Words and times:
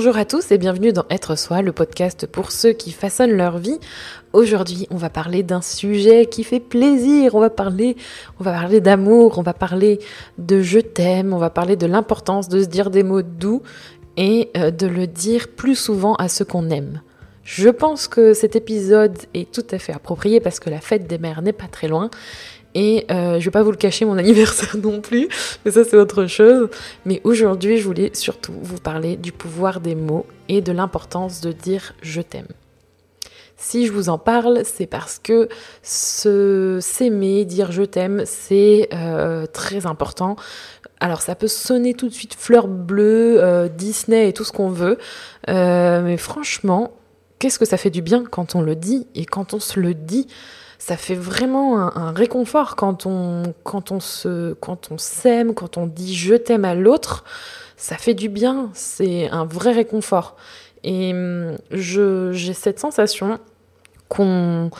Bonjour 0.00 0.16
à 0.16 0.24
tous 0.24 0.50
et 0.50 0.56
bienvenue 0.56 0.94
dans 0.94 1.04
Être 1.10 1.36
Soi, 1.36 1.60
le 1.60 1.72
podcast 1.72 2.26
pour 2.26 2.52
ceux 2.52 2.72
qui 2.72 2.90
façonnent 2.90 3.36
leur 3.36 3.58
vie. 3.58 3.78
Aujourd'hui, 4.32 4.86
on 4.90 4.96
va 4.96 5.10
parler 5.10 5.42
d'un 5.42 5.60
sujet 5.60 6.24
qui 6.24 6.42
fait 6.42 6.58
plaisir. 6.58 7.34
On 7.34 7.40
va 7.40 7.50
parler, 7.50 7.98
on 8.38 8.44
va 8.44 8.52
parler 8.52 8.80
d'amour, 8.80 9.36
on 9.36 9.42
va 9.42 9.52
parler 9.52 9.98
de 10.38 10.62
je 10.62 10.78
t'aime, 10.78 11.34
on 11.34 11.36
va 11.36 11.50
parler 11.50 11.76
de 11.76 11.84
l'importance 11.84 12.48
de 12.48 12.62
se 12.62 12.66
dire 12.66 12.88
des 12.88 13.02
mots 13.02 13.20
doux 13.20 13.60
et 14.16 14.48
euh, 14.56 14.70
de 14.70 14.86
le 14.86 15.06
dire 15.06 15.48
plus 15.48 15.74
souvent 15.74 16.14
à 16.14 16.28
ceux 16.28 16.46
qu'on 16.46 16.70
aime. 16.70 17.02
Je 17.44 17.68
pense 17.68 18.08
que 18.08 18.32
cet 18.32 18.56
épisode 18.56 19.18
est 19.34 19.52
tout 19.52 19.66
à 19.70 19.78
fait 19.78 19.92
approprié 19.92 20.40
parce 20.40 20.60
que 20.60 20.70
la 20.70 20.80
fête 20.80 21.08
des 21.08 21.18
mères 21.18 21.42
n'est 21.42 21.52
pas 21.52 21.68
très 21.68 21.88
loin 21.88 22.08
et 22.74 23.06
euh, 23.10 23.38
je 23.40 23.44
vais 23.44 23.50
pas 23.50 23.62
vous 23.62 23.70
le 23.70 23.76
cacher 23.76 24.04
mon 24.04 24.18
anniversaire 24.18 24.76
non 24.76 25.00
plus, 25.00 25.28
mais 25.64 25.70
ça 25.70 25.84
c'est 25.84 25.96
autre 25.96 26.26
chose. 26.26 26.68
Mais 27.04 27.20
aujourd'hui, 27.24 27.78
je 27.78 27.84
voulais 27.84 28.10
surtout 28.14 28.54
vous 28.62 28.78
parler 28.78 29.16
du 29.16 29.32
pouvoir 29.32 29.80
des 29.80 29.94
mots 29.94 30.26
et 30.48 30.60
de 30.60 30.72
l'importance 30.72 31.40
de 31.40 31.52
dire 31.52 31.94
je 32.02 32.20
t'aime. 32.20 32.48
Si 33.62 33.86
je 33.86 33.92
vous 33.92 34.08
en 34.08 34.16
parle, 34.16 34.62
c'est 34.64 34.86
parce 34.86 35.18
que 35.18 35.50
se 35.82 36.78
s'aimer, 36.80 37.44
dire 37.44 37.72
je 37.72 37.82
t'aime, 37.82 38.22
c'est 38.24 38.88
euh, 38.94 39.44
très 39.44 39.84
important. 39.84 40.36
Alors 40.98 41.20
ça 41.20 41.34
peut 41.34 41.46
sonner 41.46 41.92
tout 41.92 42.08
de 42.08 42.14
suite 42.14 42.34
fleur 42.34 42.68
bleue, 42.68 43.36
euh, 43.38 43.68
Disney 43.68 44.30
et 44.30 44.32
tout 44.32 44.44
ce 44.44 44.52
qu'on 44.52 44.70
veut, 44.70 44.96
euh, 45.50 46.02
mais 46.02 46.16
franchement, 46.16 46.92
qu'est-ce 47.38 47.58
que 47.58 47.66
ça 47.66 47.76
fait 47.76 47.90
du 47.90 48.00
bien 48.00 48.24
quand 48.24 48.54
on 48.54 48.62
le 48.62 48.76
dit 48.76 49.06
et 49.14 49.26
quand 49.26 49.52
on 49.52 49.60
se 49.60 49.78
le 49.78 49.92
dit? 49.92 50.26
Ça 50.80 50.96
fait 50.96 51.14
vraiment 51.14 51.78
un, 51.78 52.10
réconfort 52.12 52.74
quand 52.74 53.04
on, 53.04 53.42
quand 53.64 53.92
on 53.92 54.00
se, 54.00 54.54
quand 54.54 54.90
on 54.90 54.96
s'aime, 54.96 55.52
quand 55.52 55.76
on 55.76 55.86
dit 55.86 56.14
je 56.14 56.34
t'aime 56.34 56.64
à 56.64 56.74
l'autre. 56.74 57.22
Ça 57.76 57.96
fait 57.96 58.14
du 58.14 58.30
bien, 58.30 58.70
c'est 58.72 59.28
un 59.28 59.44
vrai 59.44 59.72
réconfort. 59.72 60.36
Et 60.82 61.12
hum, 61.12 61.58
je, 61.70 62.32
j'ai 62.32 62.54
cette 62.54 62.80
sensation 62.80 63.38
qu'on, 64.08 64.70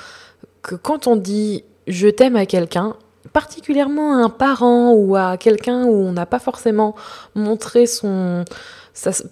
que 0.63 0.75
quand 0.75 1.07
on 1.07 1.17
dit 1.17 1.65
je 1.87 2.09
t'aime 2.09 2.37
à 2.37 2.47
quelqu'un, 2.47 2.97
particulièrement 3.35 4.15
à 4.15 4.25
un 4.25 4.31
parent 4.31 4.93
ou 4.93 5.17
à 5.17 5.37
quelqu'un 5.37 5.85
où 5.85 5.93
on 5.93 6.13
n'a 6.13 6.25
pas 6.25 6.39
forcément 6.39 6.95
montré 7.35 7.85
son, 7.85 8.47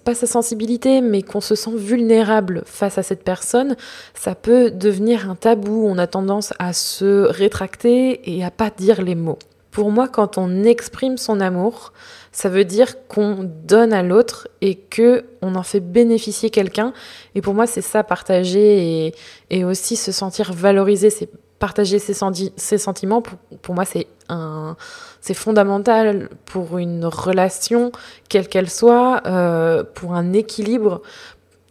pas 0.03 0.15
sa 0.15 0.27
sensibilité, 0.27 1.01
mais 1.01 1.21
qu'on 1.21 1.41
se 1.41 1.55
sent 1.55 1.75
vulnérable 1.75 2.63
face 2.65 2.97
à 2.97 3.03
cette 3.03 3.23
personne, 3.23 3.75
ça 4.13 4.35
peut 4.35 4.71
devenir 4.71 5.29
un 5.29 5.35
tabou. 5.35 5.85
On 5.87 5.97
a 5.97 6.07
tendance 6.07 6.53
à 6.59 6.73
se 6.73 7.25
rétracter 7.27 8.35
et 8.35 8.43
à 8.43 8.51
pas 8.51 8.69
dire 8.69 9.01
les 9.01 9.15
mots. 9.15 9.39
Pour 9.71 9.91
moi, 9.91 10.07
quand 10.07 10.37
on 10.37 10.63
exprime 10.63 11.17
son 11.17 11.39
amour, 11.39 11.93
ça 12.31 12.49
veut 12.49 12.65
dire 12.65 13.07
qu'on 13.07 13.49
donne 13.63 13.93
à 13.93 14.01
l'autre 14.01 14.47
et 14.61 14.75
que 14.75 15.25
on 15.41 15.55
en 15.55 15.63
fait 15.63 15.79
bénéficier 15.79 16.49
quelqu'un. 16.49 16.93
Et 17.35 17.41
pour 17.41 17.53
moi, 17.53 17.67
c'est 17.67 17.81
ça, 17.81 18.03
partager 18.03 19.13
et, 19.49 19.63
aussi 19.63 19.95
se 19.95 20.11
sentir 20.11 20.53
valorisé. 20.53 21.09
C'est 21.09 21.29
partager 21.59 21.99
ses, 21.99 22.15
ses 22.55 22.77
sentiments. 22.77 23.21
Pour, 23.21 23.37
pour 23.61 23.75
moi, 23.75 23.85
c'est 23.85 24.07
un, 24.29 24.75
c'est 25.21 25.33
fondamental 25.33 26.29
pour 26.45 26.77
une 26.77 27.05
relation, 27.05 27.91
quelle 28.29 28.47
qu'elle 28.47 28.69
soit, 28.69 29.21
euh, 29.25 29.83
pour 29.83 30.13
un 30.13 30.33
équilibre. 30.33 31.01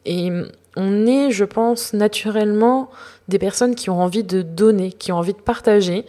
Et 0.05 0.31
on 0.77 1.07
est, 1.07 1.31
je 1.31 1.45
pense, 1.45 1.93
naturellement 1.93 2.91
des 3.29 3.39
personnes 3.39 3.75
qui 3.75 3.91
ont 3.91 4.01
envie 4.01 4.25
de 4.25 4.43
donner, 4.43 4.93
qui 4.93 5.13
ont 5.13 5.17
envie 5.17 5.35
de 5.35 5.41
partager. 5.41 6.05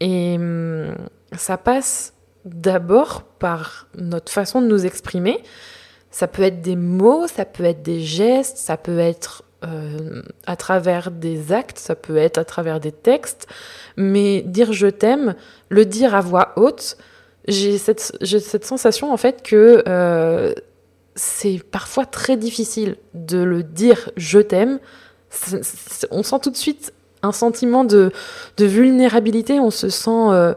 Et 0.00 0.36
hum, 0.36 0.94
ça 1.36 1.56
passe 1.58 2.14
d'abord 2.44 3.22
par 3.22 3.88
notre 3.96 4.32
façon 4.32 4.60
de 4.60 4.66
nous 4.66 4.86
exprimer. 4.86 5.42
Ça 6.10 6.28
peut 6.28 6.42
être 6.42 6.62
des 6.62 6.76
mots, 6.76 7.26
ça 7.26 7.44
peut 7.44 7.64
être 7.64 7.82
des 7.82 8.00
gestes, 8.00 8.56
ça 8.56 8.76
peut 8.76 8.98
être 8.98 9.42
euh, 9.66 10.22
à 10.46 10.56
travers 10.56 11.10
des 11.10 11.52
actes, 11.52 11.78
ça 11.78 11.94
peut 11.94 12.16
être 12.16 12.38
à 12.38 12.44
travers 12.44 12.80
des 12.80 12.92
textes, 12.92 13.46
mais 13.96 14.42
dire 14.42 14.72
je 14.72 14.86
t'aime, 14.86 15.34
le 15.68 15.84
dire 15.84 16.14
à 16.14 16.20
voix 16.20 16.52
haute, 16.56 16.96
j'ai 17.48 17.78
cette, 17.78 18.64
sensation 18.64 19.12
en 19.12 19.16
fait 19.16 19.42
que 19.42 19.82
euh, 19.88 20.52
c'est 21.14 21.62
parfois 21.70 22.06
très 22.06 22.36
difficile 22.36 22.96
de 23.14 23.38
le 23.38 23.62
dire 23.62 24.10
je 24.16 24.38
t'aime. 24.38 24.78
On 26.10 26.22
sent 26.22 26.40
tout 26.42 26.50
de 26.50 26.56
suite 26.56 26.92
un 27.22 27.32
sentiment 27.32 27.84
de, 27.84 28.12
vulnérabilité, 28.58 29.58
on 29.58 29.70
se 29.70 29.88
sent, 29.88 30.54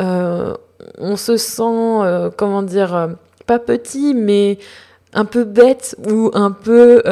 euh, 0.00 0.54
on 0.98 1.16
se 1.16 1.36
sent, 1.36 2.30
comment 2.36 2.62
dire, 2.62 3.10
pas 3.46 3.58
petit, 3.58 4.14
mais 4.14 4.58
un 5.14 5.24
peu 5.24 5.44
bête 5.44 5.96
ou 6.08 6.30
un 6.34 6.50
peu 6.50 7.02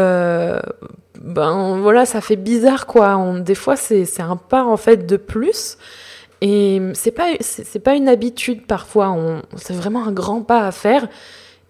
ben 1.22 1.78
voilà, 1.81 2.05
ça 2.05 2.21
fait 2.21 2.37
bizarre 2.37 2.87
quoi. 2.87 3.41
des 3.41 3.55
fois, 3.55 3.77
c'est 3.77 4.21
un 4.21 4.37
pas 4.37 4.65
en 4.65 4.77
fait 4.77 5.06
de 5.06 5.16
plus. 5.16 5.78
Et 6.41 6.83
c'est 6.94 7.12
pas 7.12 7.28
c'est 7.41 7.78
pas 7.78 7.94
une 7.94 8.09
habitude 8.09 8.66
parfois. 8.66 9.16
C'est 9.56 9.75
vraiment 9.75 10.05
un 10.05 10.12
grand 10.12 10.43
pas 10.43 10.66
à 10.66 10.72
faire. 10.72 11.09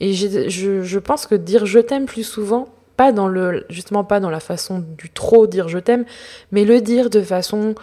Et 0.00 0.14
je, 0.14 0.48
je 0.82 0.98
pense 0.98 1.26
que 1.26 1.34
dire 1.34 1.66
je 1.66 1.78
t'aime 1.78 2.06
plus 2.06 2.24
souvent, 2.24 2.68
pas 2.96 3.12
dans 3.12 3.28
le 3.28 3.66
justement 3.68 4.04
pas 4.04 4.20
dans 4.20 4.30
la 4.30 4.40
façon 4.40 4.82
du 4.98 5.10
trop 5.10 5.46
dire 5.46 5.68
je 5.68 5.78
t'aime, 5.78 6.06
mais 6.50 6.64
le 6.64 6.80
dire 6.80 7.10
de 7.10 7.20
façon 7.20 7.74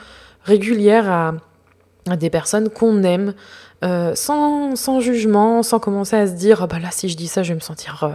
régulière 0.44 1.10
à 1.12 1.34
des 2.16 2.30
personnes 2.30 2.70
qu'on 2.70 3.04
aime, 3.04 3.34
euh, 3.84 4.14
sans, 4.16 4.76
sans, 4.76 5.00
jugement, 5.00 5.64
sans 5.64 5.80
commencer 5.80 6.16
à 6.16 6.28
se 6.28 6.34
dire, 6.34 6.64
ah 6.64 6.68
bah 6.68 6.80
là, 6.80 6.90
si 6.92 7.08
je 7.10 7.16
dis 7.16 7.28
ça, 7.28 7.44
je 7.44 7.50
vais 7.50 7.56
me 7.56 7.62
sentir 7.62 8.04
euh, 8.04 8.10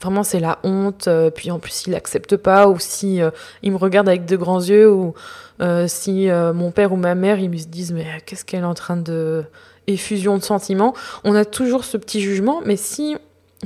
vraiment, 0.00 0.22
c'est 0.22 0.40
la 0.40 0.58
honte, 0.62 1.08
euh, 1.08 1.30
puis 1.30 1.50
en 1.50 1.58
plus, 1.58 1.86
il 1.86 1.90
n'accepte 1.90 2.36
pas, 2.36 2.68
ou 2.68 2.78
si 2.78 3.20
il 3.62 3.72
me 3.72 3.76
regarde 3.76 4.08
avec 4.08 4.26
de 4.26 4.36
grands 4.36 4.60
yeux, 4.60 4.90
ou 4.90 5.14
si 5.86 6.28
mon 6.30 6.70
père 6.70 6.92
ou 6.92 6.96
ma 6.96 7.14
mère, 7.14 7.38
ils 7.38 7.50
me 7.50 7.56
disent, 7.56 7.92
mais 7.92 8.06
qu'est-ce 8.26 8.44
qu'elle 8.44 8.60
est 8.60 8.64
en 8.64 8.74
train 8.74 8.96
de. 8.96 9.44
effusion 9.86 10.36
de 10.36 10.42
sentiments. 10.42 10.94
On 11.24 11.34
a 11.34 11.44
toujours 11.44 11.84
ce 11.84 11.96
petit 11.96 12.20
jugement, 12.20 12.60
mais 12.64 12.76
si 12.76 13.16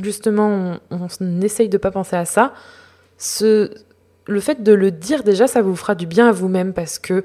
justement 0.00 0.78
on, 0.90 1.08
on 1.20 1.40
essaye 1.42 1.68
de 1.68 1.76
pas 1.76 1.90
penser 1.90 2.16
à 2.16 2.24
ça, 2.24 2.54
ce, 3.18 3.70
le 4.26 4.40
fait 4.40 4.62
de 4.62 4.72
le 4.72 4.90
dire 4.90 5.22
déjà, 5.22 5.46
ça 5.46 5.62
vous 5.62 5.76
fera 5.76 5.94
du 5.94 6.06
bien 6.06 6.28
à 6.28 6.32
vous-même 6.32 6.72
parce 6.72 6.98
que 6.98 7.24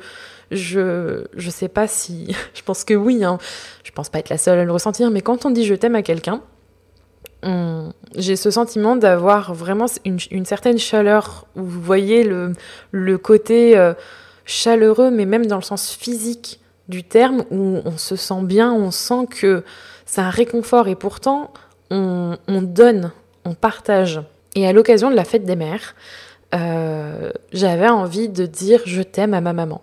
je 0.51 1.25
je 1.35 1.49
sais 1.49 1.67
pas 1.67 1.87
si 1.87 2.35
je 2.53 2.61
pense 2.61 2.83
que 2.83 2.93
oui 2.93 3.23
hein, 3.23 3.37
je 3.83 3.91
pense 3.91 4.09
pas 4.09 4.19
être 4.19 4.29
la 4.29 4.37
seule 4.37 4.59
à 4.59 4.65
le 4.65 4.71
ressentir 4.71 5.11
mais 5.11 5.21
quand 5.21 5.45
on 5.45 5.51
dit 5.51 5.65
je 5.65 5.75
t'aime 5.75 5.95
à 5.95 6.03
quelqu'un 6.03 6.41
j'ai 8.15 8.35
ce 8.35 8.51
sentiment 8.51 8.95
d'avoir 8.95 9.53
vraiment 9.53 9.85
une, 10.03 10.17
une, 10.31 10.45
certaine 10.45 10.77
chaleur 10.77 11.45
vous 11.55 11.81
voyez 11.81 12.23
le, 12.23 12.51
le 12.91 13.17
côté 13.17 13.77
euh, 13.77 13.93
chaleureux 14.45 15.11
mais 15.11 15.25
même 15.25 15.45
dans 15.45 15.55
le 15.55 15.61
sens 15.61 15.91
physique 15.91 16.59
du 16.89 17.03
terme 17.03 17.45
où 17.51 17.79
on 17.85 17.97
se 17.97 18.15
sent 18.15 18.41
bien 18.43 18.73
on 18.73 18.91
sent 18.91 19.27
que 19.29 19.63
c'est 20.05 20.21
un 20.21 20.29
réconfort. 20.29 20.87
Et 20.87 20.95
pourtant 20.95 21.53
on, 21.91 22.37
on 22.47 22.61
donne 22.61 23.11
on 23.45 23.53
partage. 23.53 24.21
Et 24.55 24.67
à 24.67 24.73
l'occasion 24.73 25.09
de 25.09 25.15
la 25.15 25.23
fête 25.23 25.45
des 25.45 25.55
mères 25.55 25.95
euh, 26.55 27.31
j'avais 27.51 27.89
envie 27.89 28.29
de 28.29 28.45
dire 28.45 28.81
je 28.85 29.01
t'aime 29.01 29.33
à 29.33 29.41
ma 29.41 29.53
maman 29.53 29.81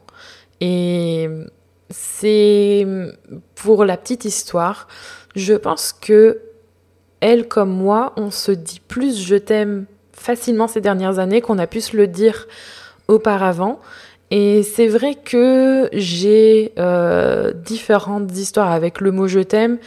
et 0.61 1.29
c'est 1.91 2.87
pour 3.55 3.85
la 3.85 3.97
petite 3.97 4.25
histoire, 4.25 4.89
je 5.35 5.55
pense 5.55 5.93
que 5.93 6.41
elle 7.21 7.49
comme 7.49 7.71
moi, 7.71 8.13
on 8.17 8.31
se 8.31 8.53
dit 8.53 8.81
plus 8.87 9.19
je 9.19 9.37
t'aime 9.37 9.87
facilement 10.13 10.69
ces 10.69 10.81
dernières 10.81 11.19
années 11.19 11.41
qu'on 11.41 11.59
a 11.59 11.67
pu 11.67 11.81
se 11.81 11.97
le 11.97 12.07
dire 12.07 12.47
auparavant. 13.09 13.81
Et 14.31 14.63
c'est 14.63 14.89
vrai 14.89 15.15
que 15.15 15.89
j'ai 15.93 16.73
euh, 16.79 17.53
différentes 17.53 18.37
histoires 18.37 18.73
avec 18.73 19.00
le 19.00 19.12
mot 19.12 19.29
je 19.29 19.41
t'aime. 19.41 19.79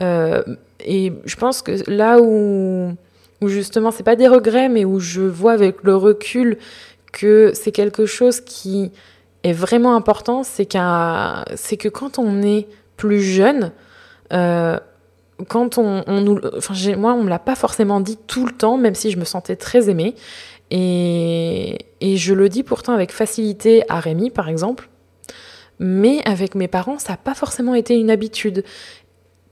Euh, 0.00 0.42
et 0.80 1.12
je 1.24 1.36
pense 1.36 1.62
que 1.62 1.72
là 1.90 2.20
où, 2.20 2.92
où 3.40 3.48
justement, 3.48 3.90
c'est 3.90 4.02
pas 4.02 4.16
des 4.16 4.28
regrets, 4.28 4.68
mais 4.68 4.84
où 4.84 5.00
je 5.00 5.22
vois 5.22 5.52
avec 5.52 5.82
le 5.82 5.96
recul 5.96 6.58
que 7.12 7.52
c'est 7.54 7.72
quelque 7.72 8.06
chose 8.06 8.40
qui 8.40 8.92
est 9.44 9.52
vraiment 9.52 9.94
important, 9.94 10.42
c'est 10.42 10.68
c'est 11.54 11.76
que 11.76 11.88
quand 11.88 12.18
on 12.18 12.42
est 12.42 12.66
plus 12.96 13.22
jeune, 13.22 13.72
euh, 14.32 14.78
quand 15.48 15.78
on, 15.78 16.02
on 16.06 16.20
nous, 16.20 16.40
enfin 16.56 16.74
moi 16.96 17.12
on 17.14 17.22
me 17.22 17.30
l'a 17.30 17.38
pas 17.38 17.54
forcément 17.54 18.00
dit 18.00 18.18
tout 18.26 18.46
le 18.46 18.52
temps, 18.52 18.76
même 18.76 18.94
si 18.94 19.10
je 19.10 19.18
me 19.18 19.24
sentais 19.24 19.56
très 19.56 19.88
aimée, 19.88 20.14
et, 20.70 21.78
et 22.00 22.16
je 22.16 22.34
le 22.34 22.48
dis 22.48 22.62
pourtant 22.62 22.92
avec 22.92 23.12
facilité 23.12 23.84
à 23.88 24.00
Rémi 24.00 24.30
par 24.30 24.48
exemple, 24.48 24.88
mais 25.78 26.20
avec 26.24 26.54
mes 26.54 26.68
parents 26.68 26.98
ça 26.98 27.12
n'a 27.12 27.16
pas 27.16 27.34
forcément 27.34 27.74
été 27.74 27.94
une 27.94 28.10
habitude, 28.10 28.64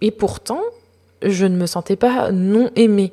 et 0.00 0.10
pourtant 0.10 0.60
je 1.22 1.46
ne 1.46 1.56
me 1.56 1.66
sentais 1.66 1.96
pas 1.96 2.32
non 2.32 2.70
aimée. 2.76 3.12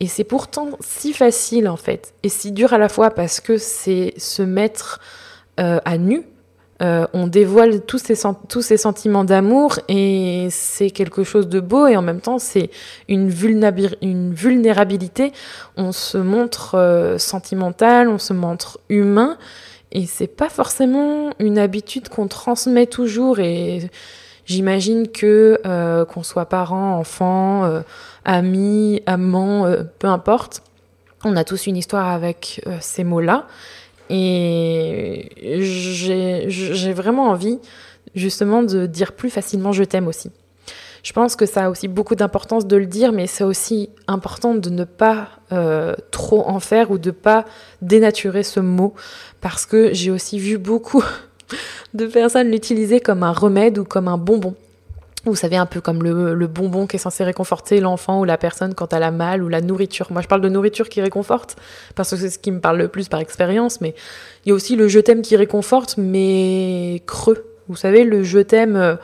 Et 0.00 0.08
c'est 0.08 0.24
pourtant 0.24 0.70
si 0.80 1.12
facile 1.12 1.68
en 1.68 1.76
fait, 1.76 2.14
et 2.22 2.28
si 2.28 2.50
dur 2.50 2.72
à 2.72 2.78
la 2.78 2.88
fois 2.88 3.10
parce 3.10 3.40
que 3.40 3.58
c'est 3.58 4.14
se 4.16 4.42
mettre 4.42 5.00
euh, 5.60 5.78
à 5.84 5.98
nu, 5.98 6.26
euh, 6.82 7.06
on 7.12 7.28
dévoile 7.28 7.82
tous 7.82 7.98
ces, 7.98 8.14
tous 8.48 8.62
ces 8.62 8.76
sentiments 8.76 9.22
d'amour 9.22 9.78
et 9.88 10.48
c'est 10.50 10.90
quelque 10.90 11.22
chose 11.22 11.48
de 11.48 11.60
beau 11.60 11.86
et 11.86 11.96
en 11.96 12.02
même 12.02 12.20
temps 12.20 12.40
c'est 12.40 12.70
une, 13.08 13.32
une 14.02 14.34
vulnérabilité. 14.34 15.32
On 15.76 15.92
se 15.92 16.18
montre 16.18 16.74
euh, 16.74 17.18
sentimental, 17.18 18.08
on 18.08 18.18
se 18.18 18.32
montre 18.32 18.80
humain 18.88 19.38
et 19.92 20.06
c'est 20.06 20.26
pas 20.26 20.48
forcément 20.48 21.30
une 21.38 21.58
habitude 21.58 22.08
qu'on 22.08 22.26
transmet 22.26 22.86
toujours 22.86 23.38
et 23.38 23.88
j'imagine 24.44 25.06
que 25.06 25.60
qu'on 26.08 26.24
soit 26.24 26.46
parents, 26.46 26.98
enfants, 26.98 27.82
amis, 28.24 29.00
amants, 29.06 29.72
peu 30.00 30.08
importe, 30.08 30.64
on 31.24 31.36
a 31.36 31.44
tous 31.44 31.68
une 31.68 31.76
histoire 31.76 32.08
avec 32.08 32.60
ces 32.80 33.04
mots-là 33.04 33.46
et 34.10 35.30
j'ai 35.60 36.92
vraiment 36.92 37.28
envie 37.28 37.58
justement 38.14 38.62
de 38.62 38.86
dire 38.86 39.12
plus 39.12 39.30
facilement 39.30 39.72
je 39.72 39.84
t'aime 39.84 40.08
aussi. 40.08 40.30
Je 41.04 41.12
pense 41.12 41.36
que 41.36 41.44
ça 41.44 41.66
a 41.66 41.70
aussi 41.70 41.86
beaucoup 41.86 42.14
d'importance 42.14 42.66
de 42.66 42.76
le 42.76 42.86
dire, 42.86 43.12
mais 43.12 43.26
c'est 43.26 43.44
aussi 43.44 43.90
important 44.08 44.54
de 44.54 44.70
ne 44.70 44.84
pas 44.84 45.28
euh, 45.52 45.94
trop 46.10 46.48
en 46.48 46.60
faire 46.60 46.90
ou 46.90 46.96
de 46.96 47.10
pas 47.10 47.44
dénaturer 47.82 48.42
ce 48.42 48.58
mot, 48.58 48.94
parce 49.42 49.66
que 49.66 49.92
j'ai 49.92 50.10
aussi 50.10 50.38
vu 50.38 50.56
beaucoup 50.56 51.04
de 51.94 52.06
personnes 52.06 52.50
l'utiliser 52.50 53.00
comme 53.00 53.22
un 53.22 53.32
remède 53.32 53.76
ou 53.76 53.84
comme 53.84 54.08
un 54.08 54.16
bonbon. 54.16 54.54
Vous 55.26 55.36
savez, 55.36 55.56
un 55.56 55.64
peu 55.64 55.80
comme 55.80 56.02
le, 56.02 56.46
bonbon 56.46 56.86
qui 56.86 56.96
est 56.96 56.98
censé 56.98 57.24
réconforter 57.24 57.80
l'enfant 57.80 58.20
ou 58.20 58.24
la 58.24 58.36
personne 58.36 58.74
quand 58.74 58.92
elle 58.92 59.02
a 59.02 59.10
mal, 59.10 59.42
ou 59.42 59.48
la 59.48 59.62
nourriture. 59.62 60.08
Moi, 60.10 60.20
je 60.20 60.28
parle 60.28 60.42
de 60.42 60.50
nourriture 60.50 60.90
qui 60.90 61.00
réconforte, 61.00 61.56
parce 61.94 62.10
que 62.10 62.16
c'est 62.16 62.28
ce 62.28 62.38
qui 62.38 62.50
me 62.50 62.60
parle 62.60 62.76
le 62.76 62.88
plus 62.88 63.08
par 63.08 63.20
expérience, 63.20 63.80
mais 63.80 63.94
il 64.44 64.50
y 64.50 64.52
a 64.52 64.54
aussi 64.54 64.76
le 64.76 64.86
je 64.86 65.00
t'aime 65.00 65.22
qui 65.22 65.36
réconforte, 65.36 65.96
mais 65.96 67.02
creux. 67.06 67.46
Vous 67.68 67.76
savez, 67.76 68.04
le 68.04 68.22
je 68.22 68.40
t'aime, 68.40 68.76
euh, 68.76 68.96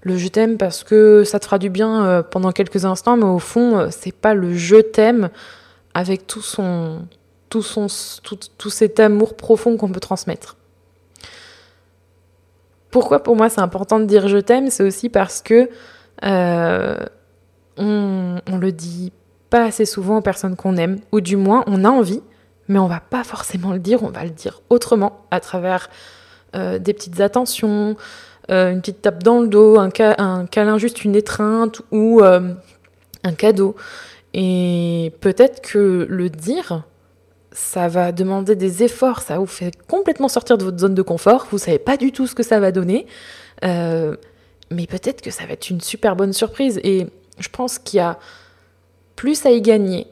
le 0.00 0.16
je 0.16 0.28
t'aime 0.28 0.56
parce 0.56 0.84
que 0.84 1.22
ça 1.24 1.38
te 1.38 1.44
fera 1.44 1.58
du 1.58 1.68
bien 1.68 2.06
euh, 2.06 2.22
pendant 2.22 2.52
quelques 2.52 2.86
instants, 2.86 3.18
mais 3.18 3.24
au 3.24 3.38
fond, 3.38 3.76
euh, 3.76 3.88
c'est 3.90 4.14
pas 4.14 4.32
le 4.32 4.54
je 4.54 4.76
t'aime 4.76 5.28
avec 5.92 6.26
tout 6.26 6.40
cet 8.70 9.00
amour 9.00 9.36
profond 9.36 9.76
qu'on 9.76 9.90
peut 9.90 10.00
transmettre. 10.00 10.56
Pourquoi 12.92 13.22
pour 13.22 13.34
moi 13.34 13.48
c'est 13.48 13.62
important 13.62 13.98
de 13.98 14.04
dire 14.04 14.28
je 14.28 14.36
t'aime 14.36 14.70
C'est 14.70 14.84
aussi 14.84 15.08
parce 15.08 15.40
que 15.40 15.70
euh, 16.24 16.98
on, 17.78 18.38
le 18.60 18.70
dit 18.70 19.12
pas 19.48 19.64
assez 19.64 19.86
souvent 19.86 20.18
aux 20.18 20.22
personnes 20.22 20.56
qu'on 20.56 20.76
aime, 20.76 21.00
ou 21.10 21.22
du 21.22 21.36
moins 21.36 21.64
on 21.66 21.86
a 21.86 21.88
envie, 21.88 22.22
mais 22.68 22.78
on 22.78 22.86
va 22.86 23.00
pas 23.00 23.24
forcément 23.24 23.72
le 23.72 23.78
dire, 23.78 24.02
on 24.02 24.10
va 24.10 24.24
le 24.24 24.30
dire 24.30 24.60
autrement, 24.68 25.24
à 25.30 25.40
travers 25.40 25.88
euh, 26.54 26.78
des 26.78 26.92
petites 26.92 27.20
attentions, 27.20 27.96
euh, 28.50 28.70
une 28.70 28.80
petite 28.80 29.00
tape 29.00 29.22
dans 29.22 29.40
le 29.40 29.48
dos, 29.48 29.78
un, 29.78 29.88
un 30.18 30.46
câlin, 30.46 30.76
juste 30.76 31.02
une 31.02 31.16
étreinte 31.16 31.80
ou 31.92 32.20
un 32.22 33.32
cadeau. 33.32 33.74
Et 34.34 35.14
peut-être 35.22 35.62
que 35.62 36.06
le 36.08 36.28
dire, 36.28 36.84
ça 37.52 37.88
va 37.88 38.12
demander 38.12 38.56
des 38.56 38.82
efforts, 38.82 39.20
ça 39.20 39.38
vous 39.38 39.46
fait 39.46 39.72
complètement 39.86 40.28
sortir 40.28 40.58
de 40.58 40.64
votre 40.64 40.78
zone 40.78 40.94
de 40.94 41.02
confort, 41.02 41.46
vous 41.50 41.58
savez 41.58 41.78
pas 41.78 41.96
du 41.96 42.12
tout 42.12 42.26
ce 42.26 42.34
que 42.34 42.42
ça 42.42 42.60
va 42.60 42.72
donner, 42.72 43.06
euh, 43.64 44.16
mais 44.70 44.86
peut-être 44.86 45.20
que 45.20 45.30
ça 45.30 45.44
va 45.46 45.52
être 45.52 45.70
une 45.70 45.80
super 45.80 46.16
bonne 46.16 46.32
surprise. 46.32 46.80
Et 46.82 47.06
je 47.38 47.48
pense 47.48 47.78
qu'il 47.78 47.98
y 47.98 48.00
a 48.00 48.18
plus 49.16 49.44
à 49.46 49.50
y 49.50 49.60
gagner 49.60 50.06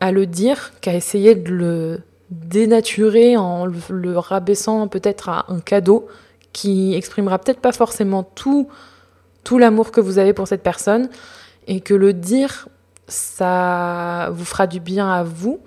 à 0.00 0.12
le 0.12 0.26
dire 0.26 0.72
qu'à 0.80 0.94
essayer 0.94 1.34
de 1.34 1.50
le 1.50 2.00
dénaturer 2.30 3.36
en 3.36 3.66
le, 3.66 4.18
rabaissant 4.18 4.88
peut-être 4.88 5.28
à 5.28 5.46
un 5.48 5.60
cadeau 5.60 6.08
qui 6.52 6.94
exprimera 6.94 7.38
peut-être 7.38 7.60
pas 7.60 7.72
forcément 7.72 8.22
tout, 8.22 8.68
tout 9.42 9.58
l'amour 9.58 9.90
que 9.90 10.00
vous 10.00 10.18
avez 10.18 10.32
pour 10.32 10.48
cette 10.48 10.62
personne, 10.62 11.08
et 11.66 11.80
que 11.80 11.94
le 11.94 12.12
dire, 12.12 12.68
ça 13.08 14.30
vous 14.32 14.44
fera 14.44 14.66
du 14.66 14.80
bien 14.80 15.10
à 15.10 15.22
vous, 15.22 15.60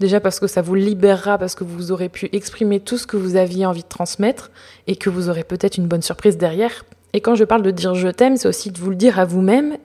Déjà 0.00 0.18
parce 0.18 0.40
que 0.40 0.46
ça 0.46 0.62
vous 0.62 0.74
libérera, 0.74 1.36
parce 1.36 1.54
que 1.54 1.62
vous 1.62 1.92
aurez 1.92 2.08
pu 2.08 2.30
exprimer 2.32 2.80
tout 2.80 2.96
ce 2.96 3.06
que 3.06 3.18
vous 3.18 3.36
aviez 3.36 3.66
envie 3.66 3.82
de 3.82 3.88
transmettre 3.88 4.50
et 4.86 4.96
que 4.96 5.10
vous 5.10 5.28
aurez 5.28 5.44
peut-être 5.44 5.76
une 5.76 5.86
bonne 5.86 6.00
surprise 6.00 6.38
derrière. 6.38 6.86
Et 7.12 7.20
quand 7.20 7.34
je 7.34 7.44
parle 7.44 7.60
de 7.60 7.70
dire 7.70 7.94
je 7.94 8.08
t'aime, 8.08 8.38
c'est 8.38 8.48
aussi 8.48 8.70
de 8.70 8.78
vous 8.78 8.88
le 8.88 8.96
dire 8.96 9.18
à 9.18 9.26
vous-même 9.26 9.76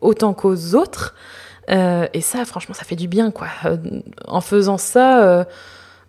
autant 0.00 0.34
qu'aux 0.34 0.74
autres. 0.74 1.14
Euh, 1.70 2.08
et 2.12 2.20
ça, 2.20 2.44
franchement, 2.44 2.74
ça 2.74 2.82
fait 2.82 2.96
du 2.96 3.06
bien, 3.06 3.30
quoi. 3.30 3.46
Euh, 3.66 3.76
en 4.26 4.40
faisant 4.40 4.78
ça, 4.78 5.44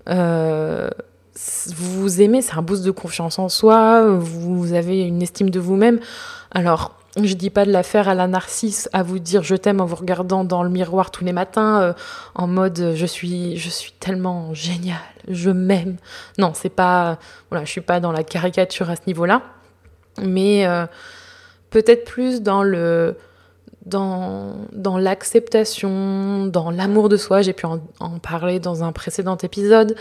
euh, 0.09 0.89
vous 1.75 2.01
vous 2.01 2.21
aimez, 2.21 2.41
c'est 2.41 2.55
un 2.57 2.63
boost 2.63 2.83
de 2.83 2.89
confiance 2.89 3.37
en 3.37 3.49
soi, 3.49 4.03
vous 4.17 4.73
avez 4.73 5.03
une 5.03 5.21
estime 5.21 5.51
de 5.51 5.59
vous-même. 5.59 5.99
Alors, 6.49 6.95
je 7.21 7.33
dis 7.35 7.49
pas 7.49 7.65
de 7.65 7.71
la 7.71 7.83
faire 7.83 8.09
à 8.09 8.15
la 8.15 8.27
narcisse, 8.27 8.89
à 8.91 9.03
vous 9.03 9.19
dire 9.19 9.43
je 9.43 9.55
t'aime 9.55 9.81
en 9.81 9.85
vous 9.85 9.95
regardant 9.95 10.43
dans 10.43 10.63
le 10.63 10.69
miroir 10.69 11.11
tous 11.11 11.23
les 11.23 11.33
matins, 11.33 11.81
euh, 11.81 11.93
en 12.33 12.47
mode 12.47 12.79
euh, 12.79 12.95
je 12.95 13.05
suis, 13.05 13.57
je 13.57 13.69
suis 13.69 13.91
tellement 13.91 14.53
génial, 14.53 14.97
je 15.27 15.51
m'aime. 15.51 15.97
Non, 16.39 16.53
c'est 16.55 16.69
pas, 16.69 17.19
voilà, 17.51 17.65
je 17.65 17.71
suis 17.71 17.81
pas 17.81 17.99
dans 17.99 18.11
la 18.11 18.23
caricature 18.23 18.89
à 18.89 18.95
ce 18.95 19.01
niveau-là, 19.05 19.43
mais 20.23 20.65
euh, 20.65 20.87
peut-être 21.69 22.03
plus 22.05 22.41
dans 22.41 22.63
le, 22.63 23.15
dans, 23.85 24.55
dans 24.71 24.97
l'acceptation, 24.97 26.47
dans 26.47 26.71
l'amour 26.71 27.09
de 27.09 27.17
soi. 27.17 27.43
J'ai 27.43 27.53
pu 27.53 27.67
en, 27.67 27.79
parler 28.23 28.59
dans 28.59 28.83
un 28.83 28.91
précédent 28.91 29.37
épisode, 29.37 29.95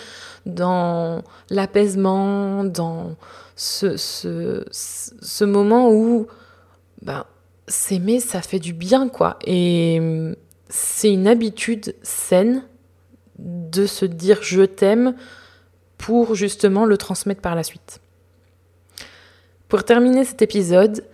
dans 0.46 1.22
l'apaisement, 1.50 2.64
dans 2.64 3.16
ce, 3.54 3.98
ce 3.98 5.44
moment 5.44 5.90
où 5.90 6.26
ben, 7.02 7.24
s'aimer, 7.68 8.20
ça 8.20 8.42
fait 8.42 8.58
du 8.58 8.72
bien, 8.72 9.08
quoi. 9.08 9.38
Et 9.44 9.98
hum, 10.00 10.36
c'est 10.68 11.12
une 11.12 11.26
habitude 11.26 11.94
saine 12.02 12.64
de 13.38 13.86
se 13.86 14.04
dire 14.04 14.38
je 14.42 14.62
t'aime 14.62 15.14
pour 15.98 16.34
justement 16.34 16.84
le 16.84 16.96
transmettre 16.96 17.40
par 17.40 17.54
la 17.54 17.62
suite. 17.62 18.00
Pour 19.68 19.84
terminer 19.84 20.24
cet 20.24 20.42
épisode, 20.42 21.04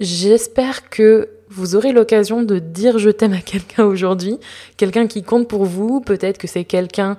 j'espère 0.00 0.88
que 0.90 1.30
vous 1.48 1.76
aurez 1.76 1.92
l'occasion 1.92 2.42
de 2.42 2.58
dire 2.58 2.98
je 2.98 3.10
t'aime 3.10 3.32
à 3.32 3.40
quelqu'un 3.40 3.84
aujourd'hui, 3.84 4.38
quelqu'un 4.76 5.06
qui 5.06 5.22
compte 5.22 5.48
pour 5.48 5.64
vous, 5.64 6.00
peut-être 6.00 6.38
que 6.38 6.46
c'est 6.46 6.64
quelqu'un 6.64 7.16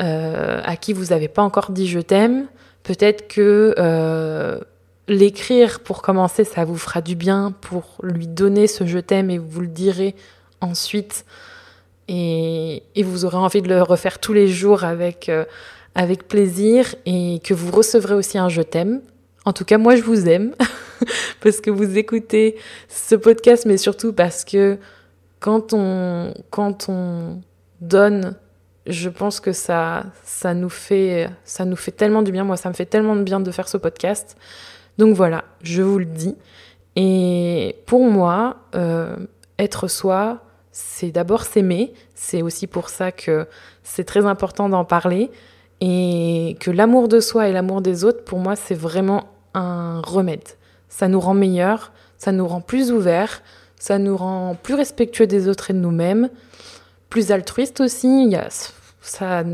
euh, 0.00 0.60
à 0.64 0.76
qui 0.76 0.92
vous 0.92 1.06
n'avez 1.06 1.28
pas 1.28 1.42
encore 1.42 1.70
dit 1.70 1.86
je 1.86 2.00
t'aime, 2.00 2.46
peut-être 2.82 3.28
que 3.28 3.74
euh, 3.78 4.58
L'écrire 5.08 5.80
pour 5.80 6.02
commencer, 6.02 6.44
ça 6.44 6.66
vous 6.66 6.76
fera 6.76 7.00
du 7.00 7.16
bien 7.16 7.54
pour 7.62 7.96
lui 8.02 8.26
donner 8.26 8.66
ce 8.66 8.86
je 8.86 8.98
t'aime 8.98 9.30
et 9.30 9.38
vous 9.38 9.62
le 9.62 9.66
direz 9.66 10.14
ensuite. 10.60 11.24
Et, 12.08 12.82
vous 13.02 13.24
aurez 13.24 13.36
envie 13.36 13.62
de 13.62 13.68
le 13.68 13.82
refaire 13.82 14.18
tous 14.18 14.32
les 14.32 14.48
jours 14.48 14.84
avec, 14.84 15.28
euh, 15.28 15.44
avec 15.94 16.28
plaisir 16.28 16.94
et 17.06 17.40
que 17.42 17.54
vous 17.54 17.70
recevrez 17.70 18.14
aussi 18.14 18.38
un 18.38 18.48
je 18.48 18.62
t'aime. 18.62 19.00
En 19.44 19.54
tout 19.54 19.64
cas, 19.64 19.78
moi, 19.78 19.96
je 19.96 20.02
vous 20.02 20.28
aime 20.28 20.54
parce 21.42 21.60
que 21.60 21.70
vous 21.70 21.96
écoutez 21.96 22.56
ce 22.88 23.14
podcast, 23.14 23.64
mais 23.64 23.78
surtout 23.78 24.12
parce 24.12 24.44
que 24.44 24.78
quand 25.40 25.72
on, 25.72 26.34
quand 26.50 26.90
on 26.90 27.40
donne, 27.80 28.36
je 28.86 29.08
pense 29.08 29.40
que 29.40 29.52
ça, 29.52 30.04
ça, 30.24 30.52
nous 30.52 30.68
fait, 30.68 31.30
ça 31.44 31.64
nous 31.64 31.76
fait 31.76 31.92
tellement 31.92 32.22
du 32.22 32.32
bien. 32.32 32.44
Moi, 32.44 32.56
ça 32.56 32.68
me 32.68 32.74
fait 32.74 32.86
tellement 32.86 33.16
de 33.16 33.22
bien 33.22 33.40
de 33.40 33.50
faire 33.50 33.68
ce 33.68 33.76
podcast. 33.78 34.36
Donc 34.98 35.14
voilà, 35.14 35.44
je 35.62 35.82
vous 35.82 35.98
le 35.98 36.04
dis. 36.04 36.36
Et 36.96 37.76
pour 37.86 38.04
moi, 38.04 38.56
euh, 38.74 39.16
être 39.58 39.88
soi, 39.88 40.42
c'est 40.72 41.10
d'abord 41.10 41.44
s'aimer. 41.44 41.94
C'est 42.14 42.42
aussi 42.42 42.66
pour 42.66 42.88
ça 42.88 43.12
que 43.12 43.46
c'est 43.82 44.04
très 44.04 44.26
important 44.26 44.68
d'en 44.68 44.84
parler. 44.84 45.30
Et 45.80 46.56
que 46.58 46.72
l'amour 46.72 47.06
de 47.06 47.20
soi 47.20 47.48
et 47.48 47.52
l'amour 47.52 47.80
des 47.80 48.04
autres, 48.04 48.24
pour 48.24 48.40
moi, 48.40 48.56
c'est 48.56 48.74
vraiment 48.74 49.28
un 49.54 50.00
remède. 50.00 50.42
Ça 50.88 51.06
nous 51.06 51.20
rend 51.20 51.34
meilleurs, 51.34 51.92
ça 52.16 52.32
nous 52.32 52.48
rend 52.48 52.60
plus 52.60 52.90
ouverts, 52.90 53.42
ça 53.76 53.98
nous 53.98 54.16
rend 54.16 54.56
plus 54.60 54.74
respectueux 54.74 55.28
des 55.28 55.48
autres 55.48 55.70
et 55.70 55.74
de 55.74 55.78
nous-mêmes, 55.78 56.30
plus 57.10 57.30
altruistes 57.30 57.80
aussi. 57.80 58.34
Ça, 59.00 59.44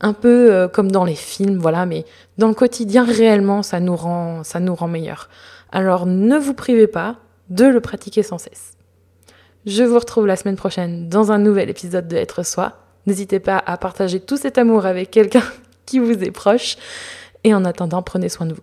un 0.00 0.12
peu 0.12 0.52
euh, 0.52 0.68
comme 0.68 0.90
dans 0.90 1.04
les 1.04 1.14
films, 1.14 1.58
voilà, 1.58 1.86
mais 1.86 2.04
dans 2.38 2.48
le 2.48 2.54
quotidien 2.54 3.04
réellement, 3.04 3.62
ça 3.62 3.80
nous 3.80 3.96
rend, 3.96 4.44
ça 4.44 4.60
nous 4.60 4.74
rend 4.74 4.88
meilleurs. 4.88 5.28
Alors 5.72 6.06
ne 6.06 6.36
vous 6.36 6.54
privez 6.54 6.86
pas 6.86 7.16
de 7.48 7.64
le 7.64 7.80
pratiquer 7.80 8.22
sans 8.22 8.38
cesse. 8.38 8.72
Je 9.64 9.82
vous 9.82 9.98
retrouve 9.98 10.26
la 10.26 10.36
semaine 10.36 10.56
prochaine 10.56 11.08
dans 11.08 11.32
un 11.32 11.38
nouvel 11.38 11.70
épisode 11.70 12.08
de 12.08 12.16
Être 12.16 12.44
Soi. 12.44 12.74
N'hésitez 13.06 13.40
pas 13.40 13.62
à 13.66 13.76
partager 13.76 14.20
tout 14.20 14.36
cet 14.36 14.58
amour 14.58 14.86
avec 14.86 15.10
quelqu'un 15.10 15.42
qui 15.86 15.98
vous 15.98 16.22
est 16.22 16.30
proche. 16.30 16.76
Et 17.44 17.54
en 17.54 17.64
attendant, 17.64 18.02
prenez 18.02 18.28
soin 18.28 18.46
de 18.46 18.54
vous. 18.54 18.62